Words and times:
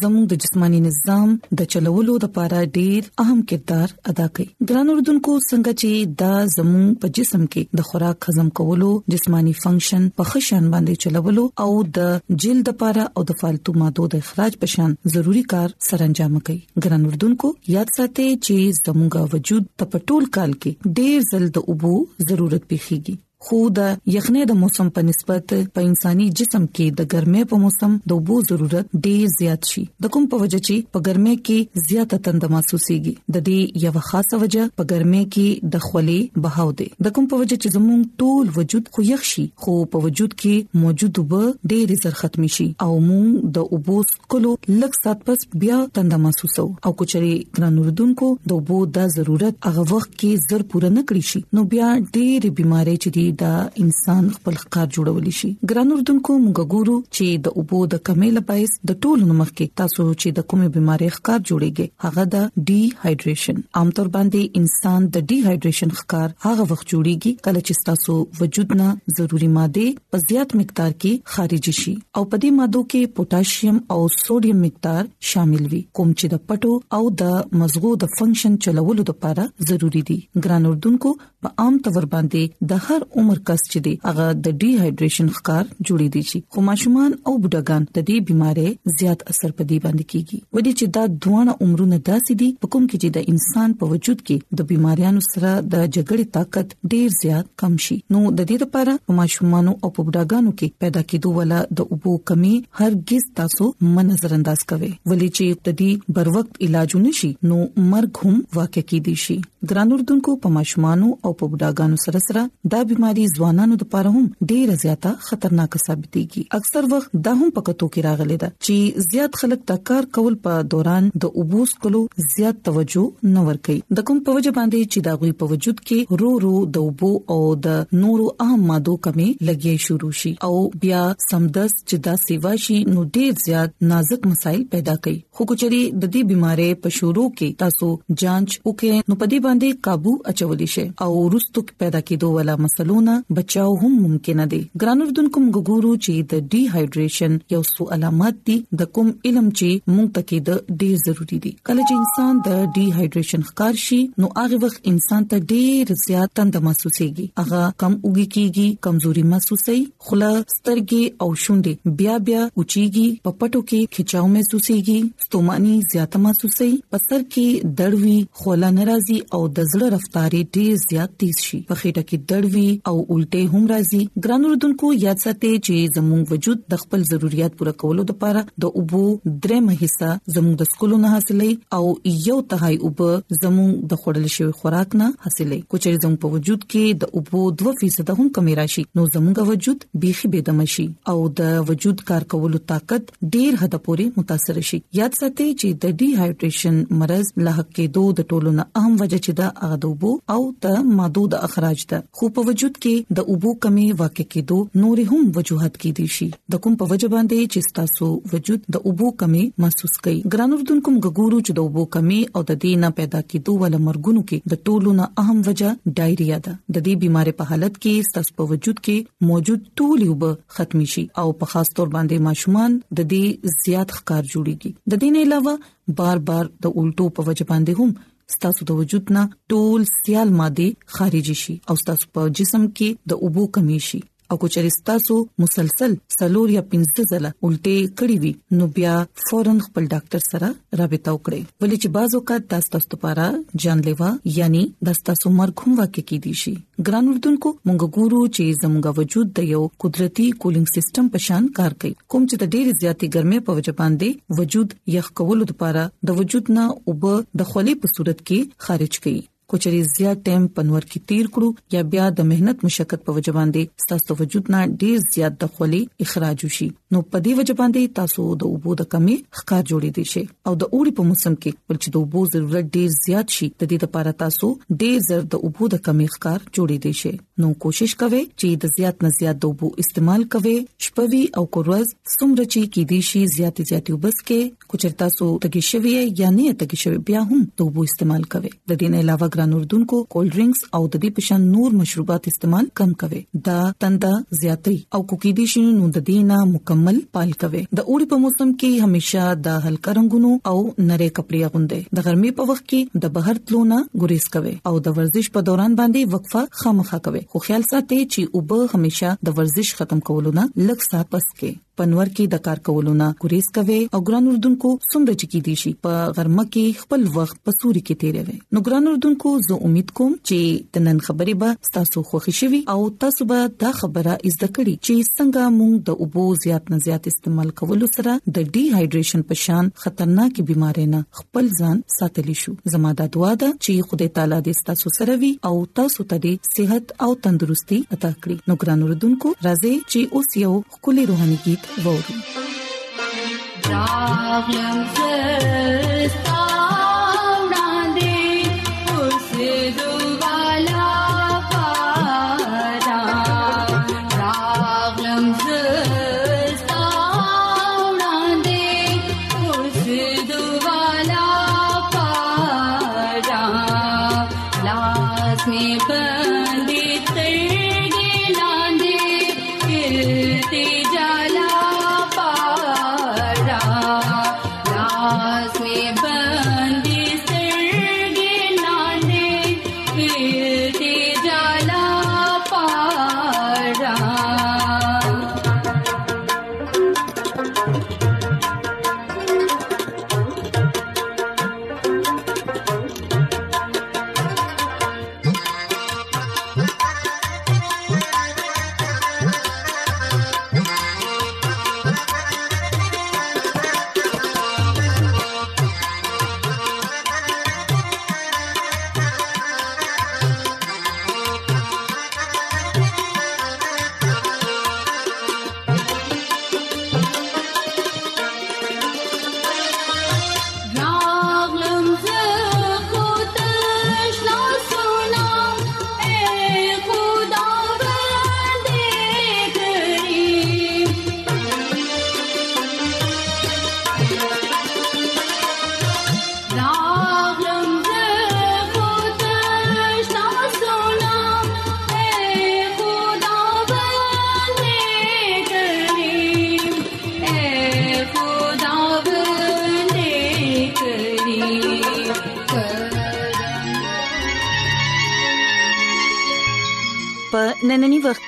زموږ 0.00 0.24
د 0.28 0.32
جسماني 0.42 0.78
نظام 0.88 1.28
د 1.60 1.66
چلولو 1.72 2.14
لپاره 2.24 2.58
ډیر 2.76 3.00
اهم 3.22 3.40
کردار 3.50 3.88
ادا 4.12 4.26
کوي 4.36 4.46
ګران 4.68 4.90
اردوونکو 4.92 5.32
څنګه 5.48 5.80
چې 5.80 5.90
دا 6.22 6.32
زموږ 6.56 6.86
په 7.02 7.10
جسم 7.18 7.42
کې 7.52 7.62
د 7.80 7.86
خوراک 7.88 8.28
هضم 8.30 8.48
کولو 8.60 8.90
جسماني 9.14 9.52
فنکشن 9.62 10.06
په 10.20 10.28
خشن 10.30 10.70
باندې 10.74 11.02
چلولو 11.06 11.44
او 11.64 11.70
د 11.98 12.38
جلد 12.44 12.68
لپاره 12.72 13.04
او 13.16 13.24
د 13.32 13.38
فالتو 13.42 13.74
مادو 13.82 14.06
د 14.14 14.22
اخراج 14.26 14.56
پشان 14.64 14.94
ضروری 15.16 15.42
کار 15.54 15.74
سرانجام 15.88 16.38
کوي 16.46 16.60
ګران 16.86 17.04
اردوونکو 17.10 17.50
یاد 17.76 17.92
ساتئ 17.98 18.30
چې 18.32 18.80
زموږ 18.80 19.36
وجود 19.36 19.68
په 19.84 20.00
ټول 20.08 20.30
کال 20.38 20.56
کې 20.64 20.96
ډیر 21.02 21.28
زل 21.32 21.50
د 21.58 21.66
اوبو 21.74 21.92
ضرورت 22.32 22.66
پیخيږي 22.72 23.18
خو 23.46 23.56
د 23.76 23.80
یخنۍ 24.14 24.42
د 24.48 24.52
موسم 24.62 24.88
په 24.96 25.02
نسبت 25.06 25.52
په 25.76 25.80
انساني 25.86 26.24
جسم 26.40 26.66
کې 26.74 26.86
د 26.98 27.06
ګرمۍ 27.12 27.42
په 27.52 27.56
موسم 27.62 27.94
د 28.10 28.14
اوبو 28.16 28.36
ضرورت 28.50 28.92
ډیر 29.06 29.24
زیات 29.36 29.70
شي 29.70 29.82
د 30.04 30.10
کوم 30.16 30.26
په 30.34 30.38
وجه 30.42 30.60
چې 30.66 30.84
په 30.96 31.00
ګرمۍ 31.08 31.34
کې 31.48 31.80
زیاته 31.88 32.18
تند 32.26 32.46
محسوسيږي 32.54 33.14
د 33.36 33.42
دې 33.48 33.56
یو 33.86 34.02
خاصه 34.10 34.40
وجه 34.42 34.66
په 34.80 34.86
ګرمۍ 34.92 35.24
کې 35.34 35.72
د 35.72 35.82
خولې 35.86 36.44
بهاو 36.44 36.68
دی 36.82 36.86
د 37.08 37.14
کوم 37.16 37.26
په 37.32 37.40
وجه 37.42 37.58
چې 37.62 37.74
زموږ 37.76 38.06
ټول 38.20 38.52
وجود 38.60 38.92
خو 38.96 39.04
یخ 39.08 39.26
شي 39.32 39.44
خو 39.66 39.74
په 39.96 40.04
وجود 40.06 40.38
کې 40.42 40.84
موجود 40.84 41.20
وب 41.22 41.34
ډیر 41.74 41.94
زر 42.04 42.16
ختم 42.22 42.46
شي 42.58 42.68
او 42.86 42.90
موږ 42.92 43.50
د 43.58 43.68
اوبو 43.78 43.98
کولو 44.36 44.54
لږ 44.80 44.92
سات 45.02 45.26
پس 45.28 45.44
بیا 45.64 45.80
تند 46.00 46.18
محسوسو 46.28 46.68
او 46.84 46.94
کچري 47.02 47.34
ګران 47.58 47.82
وردونکو 47.82 48.30
د 48.46 48.56
اوبو 48.60 48.78
د 49.00 49.12
ضرورت 49.18 49.60
هغه 49.70 49.88
وخت 49.96 50.16
کې 50.16 50.48
زر 50.48 50.68
پوره 50.70 50.94
نه 50.96 51.06
کړی 51.12 51.34
شي 51.34 51.44
نو 51.60 51.68
بیا 51.76 51.92
ډېری 51.98 52.56
بيمارۍ 52.62 52.96
چې 52.96 53.18
دي 53.18 53.26
چې 53.32 53.44
دا 53.44 53.56
انسان 53.82 54.24
خپل 54.36 54.54
ښکار 54.62 54.86
جوړول 54.96 55.34
شي 55.38 55.48
ګران 55.70 55.92
اردوونکو 55.94 56.32
موږ 56.38 56.76
ګورو 56.76 56.96
چې 57.06 57.42
د 57.46 57.58
اوبو 57.60 57.80
د 57.92 58.00
کمی 58.08 58.30
لپاره 58.38 58.88
د 58.90 58.98
ټولو 59.02 59.36
مخ 59.40 59.50
کې 59.52 59.78
تاسو 59.80 60.04
چې 60.06 60.34
د 60.38 60.46
کومې 60.50 60.72
بيمارۍ 60.74 61.08
ښکار 61.16 61.38
جوړیږي 61.48 61.86
هغه 62.04 62.24
د 62.34 62.66
ډی 62.70 62.80
هایډریشن 63.04 63.60
عامتور 63.80 64.10
باندې 64.16 64.62
انسان 64.62 65.06
د 65.16 65.26
ډی 65.32 65.38
هایډریشن 65.46 65.94
ښکار 66.00 66.34
هغه 66.46 66.66
وخت 66.72 66.86
جوړیږي 66.92 67.32
کله 67.44 67.62
چې 67.66 67.88
تاسو 67.88 68.16
وجود 68.42 68.74
نه 68.80 68.88
ضروري 69.20 69.50
ماده 69.56 70.14
په 70.14 70.22
زیات 70.26 70.56
مقدار 70.62 70.92
کې 70.98 71.34
خارج 71.36 71.70
شي 71.80 71.94
او 71.96 72.26
په 72.28 72.42
دې 72.44 72.60
مادو 72.60 72.84
کې 72.94 73.18
پوتاشیم 73.20 73.80
او 73.96 74.00
سوډیم 74.18 74.62
مقدار 74.66 75.10
شامل 75.32 75.68
وي 75.74 75.82
کوم 76.00 76.14
چې 76.18 76.34
د 76.34 76.46
پټو 76.52 77.00
او 77.00 77.14
د 77.24 77.60
مزغو 77.64 77.94
د 78.04 78.14
فنکشن 78.18 78.58
چلولو 78.68 79.08
لپاره 79.12 79.48
ضروری 79.72 80.04
دي 80.12 80.18
ګران 80.42 80.70
اردوونکو 80.72 81.16
په 81.24 81.56
عام 81.66 81.78
تور 81.88 82.08
باندې 82.16 82.70
د 82.70 82.84
هر 82.88 83.08
عمر 83.22 83.38
کس 83.48 83.62
چې 83.72 83.78
دی 83.86 83.92
هغه 84.08 84.26
د 84.46 84.56
ډی 84.62 84.70
هایډریشن 84.80 85.28
ښکار 85.38 85.64
جوړی 85.86 86.08
دي 86.14 86.22
چې 86.30 86.36
خو 86.54 86.58
ماشومان 86.70 87.10
او 87.26 87.32
بډاګان 87.42 87.82
د 87.98 88.06
دې 88.08 88.16
بيمارۍ 88.30 88.70
زیات 89.00 89.18
اثر 89.32 89.50
پدې 89.58 89.76
باندې 89.84 90.04
کیږي 90.12 90.38
ودې 90.54 90.72
چې 90.78 90.84
دا 90.96 91.04
دوانه 91.24 91.52
عمرونه 91.66 91.96
داسې 92.10 92.32
دي 92.42 92.48
په 92.64 92.72
کوم 92.72 92.84
کې 92.90 92.96
چې 93.02 93.08
د 93.16 93.18
انسان 93.34 93.68
په 93.82 93.90
وجود 93.92 94.18
کې 94.26 94.36
د 94.60 94.70
بيماریانو 94.72 95.20
سره 95.32 95.50
د 95.50 95.74
جګړې 95.94 96.24
طاقت 96.36 96.66
ډیر 96.96 97.08
زیات 97.22 97.46
کم 97.64 97.72
شي 97.86 97.96
نو 98.16 98.20
د 98.26 98.40
دې 98.48 98.58
لپاره 98.66 98.92
په 99.10 99.18
ماشومان 99.22 99.60
او 99.82 99.88
په 99.96 100.00
بډاګانو 100.06 100.50
کې 100.58 100.68
پیدا 100.84 101.02
کېدو 101.10 101.28
ولا 101.38 101.60
د 101.76 101.78
اوبو 101.96 102.12
کمی 102.30 102.52
هرگز 102.78 103.22
تاسو 103.42 103.64
منظر 103.94 104.30
انداز 104.38 104.60
کوي 104.72 104.90
ولې 105.08 105.28
چې 105.36 105.44
ابتدی 105.56 105.90
بر 106.18 106.32
وخت 106.36 106.52
علاج 106.68 106.90
نشي 107.06 107.32
نو 107.52 107.56
مرګ 107.92 108.12
هم 108.22 108.34
واقع 108.58 108.82
کېدی 108.90 109.14
شي 109.26 109.38
ګرانو 109.70 109.96
ردوونکو 109.98 110.32
په 110.44 110.48
ماشومان 110.54 111.02
او 111.24 111.30
په 111.40 111.46
بډاګانو 111.50 111.96
سره 112.04 112.18
سره 112.28 112.40
دا 112.72 112.78
بيماري 112.92 113.24
ځوانانو 113.34 113.74
لپاره 113.82 114.08
هم 114.16 114.22
ډېر 114.50 114.72
زیاته 114.82 115.10
خطرناک 115.26 115.76
ثابتېږي 115.86 116.40
اکثر 116.58 116.88
وخت 116.92 117.10
دا 117.26 117.32
هم 117.40 117.50
پکتو 117.58 117.88
کې 117.94 118.04
راغلي 118.06 118.38
دا 118.44 118.48
چې 118.64 118.76
زیات 119.12 119.38
خلک 119.42 119.60
تکار 119.72 120.08
کول 120.18 120.36
په 120.46 120.64
دوران 120.72 121.06
د 121.24 121.36
اوبوس 121.42 121.74
کولو 121.84 122.00
زیات 122.32 122.58
توجه 122.70 123.04
نه 123.36 123.44
ورکي 123.50 123.76
د 124.00 124.06
کوم 124.10 124.18
په 124.30 124.36
وجه 124.40 124.54
باندې 124.56 124.90
چې 124.92 125.06
دا 125.06 125.14
غوي 125.20 125.30
په 125.44 125.50
وجود 125.54 125.84
کې 125.86 126.18
رو 126.24 126.32
رو 126.46 126.54
د 126.78 126.88
اوبو 126.88 127.12
او 127.36 127.38
د 127.68 127.78
نورو 128.02 128.26
اهم 128.46 128.66
مادو 128.72 128.96
کمی 129.08 129.28
لګي 129.50 129.74
شروع 129.86 130.12
شي 130.22 130.34
او 130.50 130.52
بیا 130.86 131.04
سمدس 131.28 131.76
چې 131.76 132.04
دا 132.08 132.16
سیوا 132.26 132.56
شي 132.66 132.80
نو 132.90 133.06
ډېر 133.06 133.46
زیات 133.46 133.78
نازک 133.94 134.28
مسایل 134.34 134.66
پیدا 134.76 134.98
کوي 135.06 135.14
خو 135.14 135.48
کچري 135.54 135.80
د 135.94 136.04
دې 136.04 136.28
بيمارۍ 136.34 136.70
په 136.84 136.96
شروع 137.00 137.28
کې 137.30 137.64
تاسو 137.64 137.92
جانچ 138.26 138.60
وکړئ 138.60 139.08
نو 139.08 139.20
په 139.24 139.32
دې 139.32 139.51
باندې 139.52 139.70
काबू 139.86 140.12
اچولې 140.30 140.66
شي 140.74 140.82
او 141.04 141.08
ورستو 141.22 141.62
کې 141.66 141.74
پیدا 141.80 142.00
کېدو 142.10 142.28
والا 142.34 142.54
مسلونه 142.66 143.16
بچاو 143.38 143.72
هم 143.82 143.92
ممکن 144.04 144.38
دي 144.52 144.60
ګرانو 144.82 145.08
دونکو 145.16 145.40
ګورو 145.68 145.90
چې 146.04 146.28
د 146.30 146.34
ډی 146.54 146.60
هایډریشن 146.74 147.34
یو 147.54 147.60
څو 147.74 147.82
علامات 147.96 148.38
دي 148.50 148.54
د 148.82 148.88
کوم 148.98 149.10
علم 149.28 149.50
چې 149.58 149.68
مونږ 149.94 150.12
ته 150.14 150.38
د 150.46 150.78
ډیر 150.84 150.94
ضروری 151.06 151.38
دي 151.46 151.52
کله 151.70 151.86
چې 151.88 152.00
انسان 152.04 152.38
د 152.46 152.62
ډی 152.76 152.84
هایډریشن 152.96 153.44
ښکار 153.50 153.80
شي 153.84 153.98
نو 154.24 154.30
هغه 154.38 154.60
وخت 154.64 154.88
انسان 154.92 155.28
ته 155.34 155.44
ډیر 155.52 155.92
زیات 156.04 156.34
تند 156.40 156.60
محسوسيږي 156.68 157.28
هغه 157.42 157.62
کم 157.84 157.98
اوږي 157.98 158.34
کیږي 158.38 158.82
کمزوري 158.88 159.26
محسوسي 159.34 159.78
خوله 160.06 160.32
سترګې 160.54 161.26
او 161.26 161.30
شونډې 161.44 161.96
بیا 162.00 162.16
بیا 162.30 162.40
اوچيږي 162.48 163.06
پپټو 163.28 163.68
کې 163.72 163.98
خچاو 163.98 164.32
محسوسيږي 164.38 164.98
ستوماني 165.28 165.76
زیات 165.96 166.18
محسوسي 166.28 166.72
پسر 166.96 167.28
کې 167.28 167.76
دړوي 167.82 168.18
خوله 168.42 168.74
ناراضي 168.80 169.20
او 169.34 169.41
او 169.42 169.46
د 169.58 169.64
زړه 169.70 169.86
رفتاری 169.92 170.38
ډیر 170.54 170.74
زیات 170.80 171.14
تیز 171.20 171.38
شي 171.44 171.58
په 171.68 171.76
خېټه 171.78 172.02
کې 172.08 172.18
درد 172.32 172.50
وي 172.56 172.66
او 172.90 172.94
الټه 173.02 173.54
هم 173.54 173.64
راځي 173.70 174.00
ګران 174.26 174.44
اردوونکو 174.48 174.90
یاد 175.04 175.22
ساتئ 175.22 175.50
چې 175.54 175.94
زموږ 175.96 176.32
وجود 176.34 176.60
د 176.74 176.82
خپل 176.82 177.06
ضرورت 177.08 177.56
پوره 177.62 177.72
کولو 177.82 178.04
لپاره 178.10 178.42
د 178.64 178.76
اوبو 178.80 179.00
درېمه 179.46 179.76
حصہ 179.80 180.10
زموږ 180.36 180.54
د 180.60 180.68
سکولو 180.72 180.98
نه 181.04 181.10
حاصلې 181.14 181.78
او 181.78 182.20
یو 182.26 182.36
تهای 182.52 182.78
اوبه 182.82 183.40
زموږ 183.40 183.72
د 183.94 184.00
خوړل 184.04 184.28
شوی 184.36 184.52
خوراک 184.60 184.94
نه 185.00 185.08
حاصلې 185.24 185.66
کوچې 185.74 186.04
زموږ 186.04 186.22
په 186.26 186.32
وجود 186.36 186.68
کې 186.68 187.02
د 187.04 187.18
اوبو 187.18 187.72
2% 187.88 188.14
هم 188.20 188.28
کمی 188.38 188.56
راشي 188.60 188.86
نو 189.00 189.08
زموږ 189.16 189.50
وجود 189.50 189.88
بيخي 190.06 190.32
بيدم 190.36 190.64
شي 190.76 190.86
او 191.14 191.16
د 191.42 191.52
وجود 191.72 192.06
کار 192.12 192.28
کولو 192.36 192.62
طاقت 192.74 193.12
ډیر 193.36 193.60
حد 193.64 193.76
پورې 193.82 194.22
متاثر 194.22 194.62
شي 194.70 194.80
یاد 195.02 195.20
ساتئ 195.24 195.50
چې 195.50 195.84
د 195.86 195.98
ډی 196.00 196.10
هایډریشن 196.22 196.80
مرز 197.02 197.34
له 197.44 197.58
حق 197.60 197.70
کې 197.76 197.94
دوه 197.98 198.18
د 198.22 198.30
ټولو 198.32 198.56
نه 198.60 198.70
اهم 198.82 198.96
وجه 199.04 199.18
چې 199.18 199.31
چې 199.32 199.40
دا 199.40 199.48
هغه 199.64 199.76
د 199.82 199.86
اوبو 199.90 200.08
او 200.34 200.40
د 200.64 200.88
مادو 200.98 201.20
د 201.34 201.44
اخراج 201.46 201.82
ده 201.92 201.98
خو 202.18 202.28
په 202.38 202.42
وجود 202.48 202.74
کې 202.82 203.14
د 203.18 203.28
اوبو 203.34 203.50
کمی 203.66 203.84
واقع 204.02 204.24
کېدو 204.34 204.56
نور 204.84 205.02
هم 205.12 205.20
وجوهات 205.36 205.78
کې 205.82 205.90
دي 205.98 206.06
شي 206.16 206.26
د 206.54 206.60
کوم 206.66 206.74
په 206.82 206.88
وجه 206.92 207.10
باندې 207.14 207.52
چې 207.54 207.76
تاسو 207.78 208.08
وجود 208.34 208.66
د 208.76 208.86
اوبو 208.90 209.10
کمی 209.22 209.44
محسوس 209.64 209.94
کړئ 209.94 210.34
ګران 210.34 210.56
اردوونکو 210.58 211.14
ګورو 211.18 211.38
چې 211.46 211.58
د 211.58 211.64
اوبو 211.66 211.86
کمی 211.98 212.20
او 212.36 212.42
د 212.52 212.58
دینه 212.66 212.92
پیدا 213.00 213.22
کېدو 213.30 213.56
ول 213.62 213.76
مرګونو 213.88 214.26
کې 214.30 214.54
د 214.54 214.62
ټولو 214.68 214.94
نه 215.00 215.08
اهم 215.24 215.40
وجه 215.48 215.96
ډایریا 216.00 216.40
ده 216.48 216.56
د 216.76 216.76
دې 216.76 217.04
بيمارۍ 217.04 217.36
په 217.42 217.52
حالت 217.52 217.76
کې 217.82 218.14
تاسو 218.18 218.38
په 218.42 218.50
وجود 218.54 218.82
کې 218.86 219.28
موجود 219.32 219.68
ټول 219.82 220.06
اوبه 220.08 220.32
ختم 220.58 220.86
شي 220.96 221.06
او 221.24 221.28
په 221.42 221.54
خاص 221.54 221.74
تور 221.80 221.92
باندې 221.98 222.26
ماشومان 222.30 222.78
د 223.00 223.10
دې 223.14 223.54
زیات 223.64 223.98
ښکار 223.98 224.24
جوړيږي 224.32 224.94
د 224.94 225.04
دې 225.04 225.18
نه 225.18 225.28
علاوه 225.28 226.00
بار 226.02 226.18
بار 226.30 226.48
د 226.64 226.76
الټو 226.80 227.14
په 227.20 227.28
وجه 227.30 227.44
باندې 227.52 227.82
هم 227.82 228.10
ستاسو 228.36 228.60
د 228.66 228.70
وجود 228.80 229.04
نه 229.16 229.22
ټول 229.50 229.80
سیال 230.02 230.28
ماده 230.40 230.68
خارج 230.94 231.26
شي 231.42 231.54
او 231.70 231.74
ستاسو 231.82 232.04
په 232.14 232.20
جسم 232.38 232.62
کې 232.76 232.88
د 233.10 233.12
اوبو 233.24 233.42
کمی 233.54 233.80
شي 233.88 234.00
او 234.32 234.36
کو 234.42 234.48
چرستاسو 234.54 235.14
مسلسل 235.42 235.94
سلور 236.18 236.50
یا 236.52 236.60
پنځه 236.74 237.02
ځله 237.10 237.30
الټه 237.30 237.88
کړی 238.00 238.14
وي 238.22 238.30
نو 238.58 238.66
بیا 238.76 238.92
فورن 239.24 239.58
خپل 239.64 239.88
ډاکټر 239.94 240.22
سره 240.26 240.48
رابطه 240.80 241.12
وکړئ 241.16 241.40
ولې 241.64 241.82
چې 241.82 241.94
بازو 241.96 242.20
کا 242.30 242.38
تاسو 242.52 242.78
لپاره 242.94 243.26
جانلیوا 243.64 244.10
یعنی 244.38 244.62
د 244.88 244.96
تاسو 245.08 245.32
مرګ 245.40 245.54
هم 245.66 245.78
واقع 245.80 246.04
کیدی 246.12 246.32
شي 246.42 246.52
ګران 246.88 247.12
اردوونکو 247.14 247.52
مونږ 247.54 247.98
ګورو 247.98 248.20
چې 248.28 248.60
زموږ 248.62 249.00
وجود 249.00 249.34
د 249.40 249.48
یو 249.56 249.60
قدرتي 249.84 250.28
کولینګ 250.44 250.72
سیستم 250.76 251.10
په 251.16 251.24
شان 251.26 251.50
کار 251.58 251.76
کوي 251.82 251.92
کوم 251.98 252.30
چې 252.30 252.44
د 252.44 252.52
ډېر 252.54 252.86
زیاتی 252.86 253.10
ګرمۍ 253.16 253.44
په 253.50 253.58
وجه 253.60 253.76
باندې 253.82 254.40
وجود 254.40 254.72
یخ 254.98 255.12
کولو 255.22 255.50
لپاره 255.52 255.84
د 256.12 256.20
وجود 256.22 256.50
نه 256.60 256.66
اوب 256.70 257.06
د 257.10 257.52
خولې 257.52 257.84
په 257.84 257.94
صورت 257.96 258.24
کې 258.24 258.66
خارج 258.68 258.92
کړي 259.00 259.14
کوچري 259.52 259.80
زیات 259.94 260.18
ټیم 260.26 260.46
پنور 260.56 260.82
کې 260.92 261.00
تیر 261.08 261.26
کړو 261.32 261.48
یا 261.72 261.80
بیا 261.94 262.04
د 262.18 262.26
مهنت 262.28 262.62
مشقت 262.66 263.00
په 263.06 263.14
وجبان 263.16 263.50
دي 263.56 263.64
ستاسو 263.84 264.14
وجود 264.20 264.46
نه 264.54 264.60
ډیر 264.82 265.02
زیات 265.14 265.34
د 265.42 265.50
خولي 265.56 265.80
اخراج 266.04 266.44
وشي 266.44 266.68
نو 266.94 267.02
په 267.10 267.20
دې 267.26 267.34
وجبان 267.40 267.74
دي 267.74 267.82
تاسو 267.98 268.24
د 268.44 268.54
اوبو 268.54 268.76
د 268.82 268.88
کمی 268.94 269.16
ښکار 269.40 269.66
جوړې 269.70 269.98
دي 269.98 270.06
شي 270.12 270.22
او 270.50 270.54
د 270.62 270.70
اوړي 270.78 270.94
په 271.00 271.06
موسم 271.10 271.36
کې 271.42 271.58
بل 271.72 271.80
چې 271.82 271.94
د 271.96 272.00
اوبو 272.04 272.22
ضرورت 272.36 272.70
ډیر 272.78 272.94
زیات 273.00 273.36
شي 273.40 273.50
د 273.50 273.62
دې 273.72 273.84
لپاره 273.88 274.16
تاسو 274.24 274.50
ډیر 274.84 274.96
زر 275.10 275.28
د 275.36 275.44
اوبو 275.50 275.68
د 275.76 275.84
کمی 275.90 276.08
ښکار 276.16 276.40
جوړې 276.48 276.88
دي 276.88 276.92
شي 277.02 277.12
نو 277.40 277.48
کوشش 277.64 277.92
کوئ 278.00 278.10
چې 278.12 278.56
د 278.62 278.72
زیات 278.76 278.98
نه 279.04 279.10
زیات 279.18 279.38
د 279.42 279.50
اوبو 279.50 279.68
استعمال 279.82 280.24
کوئ 280.32 280.50
شپوي 280.86 281.20
او 281.40 281.44
کورز 281.56 281.92
څومره 281.92 282.44
چې 282.48 282.72
کې 282.72 282.88
دي 282.90 282.98
شي 283.10 283.22
زیات 283.34 283.62
زیات 283.70 283.86
وبس 283.92 284.18
کې 284.24 284.66
کوچرتا 284.72 285.06
سو 285.14 285.28
تګي 285.44 285.62
شوی 285.68 285.92
یا 286.22 286.32
نه 286.34 286.50
تګي 286.62 286.78
شوی 286.82 286.98
بیا 287.10 287.22
هم 287.30 287.38
د 287.60 287.62
اوبو 287.66 287.84
استعمال 287.90 288.26
کوئ 288.34 288.42
د 288.50 288.70
دې 288.72 288.92
نه 288.94 289.00
علاوه 289.04 289.28
ګران 289.36 289.54
اردون 289.60 289.86
کو 289.92 290.00
کول 290.16 290.28
ډرینګز 290.34 290.66
او 290.72 290.80
د 290.88 290.94
دې 291.04 291.14
پشان 291.20 291.46
نور 291.54 291.78
مشروبات 291.78 292.28
استعمال 292.32 292.68
کم 292.82 292.92
کوئ 293.04 293.22
دا 293.48 293.56
تنده 293.86 294.12
زیاتې 294.42 294.76
او 294.76 295.02
کوکې 295.06 295.40
دي 295.40 295.48
شي 295.54 295.64
نو 295.70 295.90
د 295.96 296.04
دې 296.10 296.28
نه 296.32 296.44
مکمل 296.52 297.00
پال 297.18 297.34
کوئ 297.38 297.50
د 297.54 297.84
اوړي 297.84 298.12
په 298.12 298.22
موسم 298.26 298.54
کې 298.56 298.90
هميشه 298.90 299.30
د 299.48 299.58
هلک 299.70 299.90
رنگونو 300.02 300.34
او 300.52 300.54
نری 300.60 301.08
کپړې 301.14 301.56
غوندې 301.56 301.96
د 301.96 302.04
ګرمۍ 302.08 302.36
په 302.42 302.52
وخت 302.52 302.68
کې 302.70 303.04
د 303.06 303.16
بهر 303.18 303.44
تلونه 303.48 303.82
ګوريس 304.04 304.30
کوئ 304.38 304.54
او 304.70 304.76
د 304.90 304.96
ورزش 305.02 305.34
په 305.40 305.46
دوران 305.50 305.80
باندې 305.82 306.16
وقفه 306.18 306.48
خامخا 306.64 307.02
کوئ 307.10 307.20
خو 307.30 307.38
خیال 307.46 307.62
ساتئ 307.70 308.00
چې 308.12 308.20
اوبه 308.36 308.58
همیشه 308.74 309.08
د 309.26 309.38
ورزش 309.38 309.68
ختم 309.78 310.00
کولو 310.08 310.30
نه 310.38 310.44
لږ 310.68 310.78
سات 310.90 311.06
پس 311.12 311.26
کې 311.38 311.50
پنور 311.80 312.08
کې 312.16 312.24
د 312.32 312.40
کار 312.46 312.58
کولو 312.68 312.92
نه 313.00 313.06
ګریز 313.24 313.46
کوي 313.58 313.76
او 313.98 314.00
ګران 314.08 314.26
اردوونکو 314.30 314.70
څومره 314.92 315.14
چکی 315.22 315.38
دي 315.48 315.52
شي 315.60 315.70
په 315.86 316.00
غرمه 316.16 316.44
کې 316.54 316.82
خپل 316.84 317.04
وخت 317.16 317.38
په 317.48 317.54
سوري 317.60 317.82
کې 317.84 318.00
تیروي 318.02 318.36
نو 318.56 318.62
ګران 318.66 318.90
اردوونکو 318.90 319.32
زه 319.46 319.58
امید 319.68 319.92
کوم 320.00 320.12
چې 320.16 320.74
د 320.76 320.84
نن 320.88 321.00
خبرې 321.06 321.36
به 321.42 321.70
تاسو 321.76 322.02
خوښ 322.10 322.36
شي 322.40 322.60
او 322.74 322.78
تاسو 323.04 323.28
به 323.30 323.46
دا 323.64 323.70
خبره 323.80 324.16
از 324.30 324.38
د 324.42 324.50
کړی 324.56 324.74
چې 324.88 325.12
څنګه 325.12 325.52
موږ 325.58 325.86
د 325.88 326.02
اوبو 326.06 326.26
زیات 326.44 326.70
نه 326.74 326.82
زیات 326.88 327.08
استعمال 327.12 327.54
کولو 327.62 327.90
سره 327.96 328.18
د 328.26 328.36
ډی 328.56 328.64
هایډریشن 328.74 329.24
په 329.32 329.40
شان 329.44 329.72
خطرناک 329.86 330.42
بيمارۍ 330.50 330.86
نه 330.96 331.02
خپل 331.22 331.50
ځان 331.60 331.80
ساتلی 331.98 332.36
شو 332.42 332.56
زموږ 332.74 332.98
د 333.00 333.10
دعا 333.18 333.32
ده 333.44 333.50
چې 333.64 333.88
خدای 333.92 334.10
تعالی 334.20 334.40
دې 334.42 334.70
تاسو 334.70 334.94
سره 335.00 335.18
وي 335.24 335.32
او 335.50 335.56
تاسو 335.82 336.08
ته 336.12 336.22
دې 336.28 336.54
صحت 336.60 336.94
او 337.08 337.10
تندرستي 337.28 337.82
عطا 337.96 338.12
کړي 338.14 338.52
نو 338.52 338.60
ګران 338.62 338.86
اردوونکو 338.90 339.34
راځي 339.48 339.74
چې 339.90 340.20
اوس 340.20 340.40
یو 340.44 340.54
خولي 340.78 341.08
روحاني 341.14 341.40
गीत 341.48 341.61
Vouro. 341.78 342.02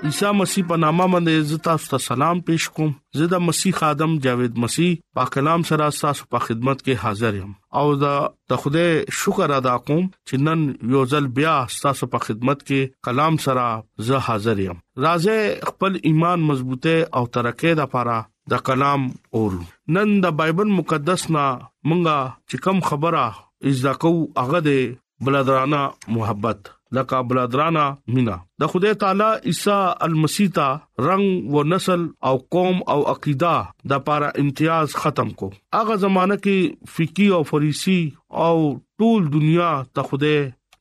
عیسی 0.08 0.30
مسیح 0.40 0.66
په 0.68 0.76
نامه 0.82 1.06
باندې 1.14 1.42
عزت 1.44 1.66
او 1.72 1.98
سلام 2.04 2.42
پېښ 2.50 2.76
کوم 2.76 2.92
زه 3.22 3.26
د 3.32 3.42
مسیح 3.48 3.74
خادم 3.80 4.14
جاوید 4.26 4.62
مسیح 4.64 4.94
په 5.20 5.32
کلام 5.36 5.66
سره 5.70 5.88
تاسو 5.98 6.28
په 6.36 6.46
خدمت 6.46 6.84
کې 6.86 7.06
حاضر 7.06 7.40
یم 7.40 7.50
او 7.80 7.84
دا 8.04 8.12
د 8.54 8.62
خوده 8.66 8.86
شکر 9.24 9.54
ادا 9.58 9.74
کوم 9.90 10.06
چې 10.06 10.46
نن 10.48 10.64
یو 10.96 11.04
ځل 11.16 11.28
بیا 11.42 11.56
تاسو 11.88 12.10
په 12.16 12.28
خدمت 12.28 12.64
کې 12.70 12.96
کلام 13.10 13.42
سره 13.48 13.66
زه 14.12 14.24
حاضر 14.30 14.64
یم 14.68 14.80
راځه 15.08 15.70
خپل 15.74 16.00
ایمان 16.14 16.48
مضبوطه 16.54 16.96
او 17.20 17.26
ترقه 17.40 17.74
د 17.84 17.84
لپاره 17.84 18.18
د 18.56 18.64
کلام 18.72 19.10
اورو 19.40 19.62
نن 20.00 20.16
د 20.28 20.38
بایبل 20.42 20.74
مقدس 20.80 21.30
نا 21.38 21.46
مونږه 21.60 22.34
چې 22.54 22.68
کم 22.68 22.82
خبره 22.90 23.28
از 23.72 23.86
دا 23.90 23.98
کو 24.06 24.16
هغه 24.42 24.68
د 24.72 24.84
بلدرانه 25.28 25.80
محبت 26.18 26.70
لکه 26.96 27.22
بلادرانا 27.32 27.84
مینا 28.16 28.36
د 28.62 28.70
خدای 28.74 28.94
تعالی 29.04 29.30
عیسی 29.52 29.72
المسیح 30.08 30.48
تا 30.56 30.68
رنگ 31.08 31.54
و 31.54 31.64
نسل 31.74 32.06
او 32.30 32.36
قوم 32.56 32.78
او 32.94 33.00
عقیده 33.14 33.58
د 33.94 34.04
پاره 34.08 34.32
امتیاز 34.44 34.96
ختم 35.02 35.30
کو 35.42 35.50
اغه 35.82 35.96
زمانہ 36.06 36.40
کې 36.46 36.94
فقيه 36.98 37.40
او 37.40 37.44
فریسی 37.52 38.00
او 38.46 38.56
ټول 39.04 39.28
دنیا 39.36 39.70
ته 39.98 40.08
خدای 40.14 40.40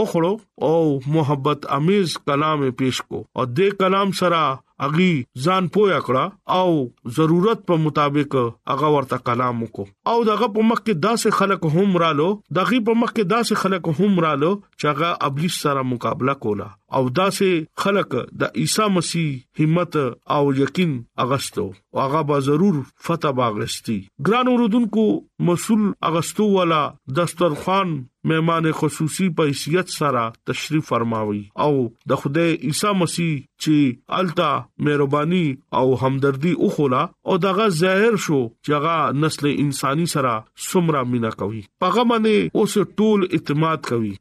او 0.00 0.04
خړو 0.12 0.32
او 0.68 1.00
محبت 1.18 1.66
امیز 1.78 2.16
کلام 2.30 2.70
پیش 2.80 3.02
کو 3.08 3.20
او 3.20 3.44
دې 3.52 3.82
کلام 3.82 4.10
سره 4.22 4.40
اغي 4.86 5.08
ځان 5.44 5.68
پویا 5.76 5.96
کړه 6.08 6.62
او 6.62 7.14
ضرورت 7.18 7.62
په 7.70 7.78
مطابق 7.84 8.34
هغه 8.72 8.90
ورته 8.96 9.18
کلام 9.28 9.62
کو 9.78 9.86
او 10.12 10.16
دغه 10.28 10.48
په 10.56 10.66
مخ 10.68 10.82
کې 10.82 11.00
داسې 11.06 11.38
خلک 11.38 11.64
هم 11.76 11.96
رالو 12.02 12.28
دغه 12.58 12.78
په 12.90 12.98
مخ 13.02 13.14
کې 13.14 13.30
داسې 13.32 13.62
خلک 13.62 13.90
هم 14.02 14.20
رالو 14.26 14.52
چې 14.58 14.92
هغه 14.92 15.30
ابلیس 15.30 15.56
سره 15.64 15.82
مقابله 15.94 16.36
کولا 16.44 16.68
او 16.98 17.02
داسې 17.20 17.66
خلک 17.86 18.14
د 18.42 18.60
عیسی 18.62 18.86
مسیح 18.98 19.62
همت 19.62 19.96
او 20.36 20.52
یقین 20.60 20.92
اغستو 21.26 21.64
او 21.68 22.04
هغه 22.04 22.20
به 22.30 22.46
ضرور 22.50 22.78
فتح 23.08 23.34
باغستی 23.42 23.98
ګران 24.30 24.52
ورودونکو 24.54 25.08
مسول 25.50 25.82
اغستو 26.12 26.48
والا 26.58 26.80
دسترخوان 27.20 27.98
مهمان 28.30 28.66
خصوصي 28.78 29.26
په 29.36 29.44
حیثیت 29.50 29.92
سره 29.98 30.22
تشریف 30.50 30.88
فرماوي 30.92 31.40
او 31.66 31.70
د 32.12 32.18
خدای 32.24 32.56
عیسی 32.70 32.90
مسیح 33.02 33.30
چې 33.64 34.20
التا 34.22 34.48
مهرباني 34.88 35.44
او 35.80 35.84
همدردي 36.02 36.52
وخولا 36.64 37.02
او 37.32 37.38
دغه 37.46 37.68
ظاهر 37.78 38.18
شو 38.26 38.40
چې 38.42 38.76
هغه 38.78 39.22
نسل 39.24 39.48
انساني 39.52 40.06
سره 40.16 40.34
سمرا 40.68 41.02
مینا 41.14 41.32
کوي 41.44 41.62
پغه 41.84 42.06
باندې 42.12 42.60
اوس 42.62 42.76
ټول 43.00 43.26
اعتماد 43.30 43.90
کوي 43.92 44.12